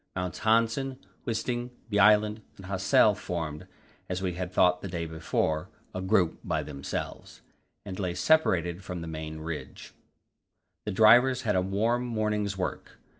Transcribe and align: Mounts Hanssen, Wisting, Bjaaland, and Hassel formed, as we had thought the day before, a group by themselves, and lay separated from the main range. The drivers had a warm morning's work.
Mounts 0.15 0.39
Hanssen, 0.39 0.97
Wisting, 1.27 1.69
Bjaaland, 1.91 2.41
and 2.57 2.65
Hassel 2.65 3.13
formed, 3.13 3.67
as 4.09 4.19
we 4.19 4.33
had 4.33 4.51
thought 4.51 4.81
the 4.81 4.87
day 4.87 5.05
before, 5.05 5.69
a 5.93 6.01
group 6.01 6.39
by 6.43 6.63
themselves, 6.63 7.41
and 7.85 7.99
lay 7.99 8.15
separated 8.15 8.83
from 8.83 9.01
the 9.01 9.07
main 9.07 9.41
range. 9.41 9.93
The 10.85 10.91
drivers 10.91 11.43
had 11.43 11.55
a 11.55 11.61
warm 11.61 12.03
morning's 12.07 12.57
work. 12.57 12.97